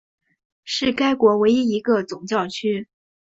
[0.63, 2.87] 是该国唯一一个总教区。